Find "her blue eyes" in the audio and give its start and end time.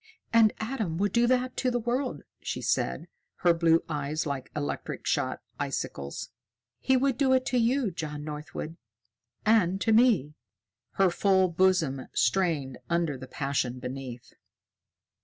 3.45-4.25